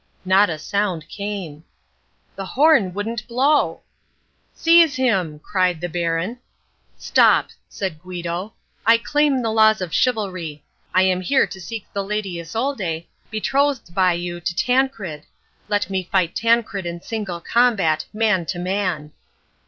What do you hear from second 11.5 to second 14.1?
seek the Lady Isolde, betrothed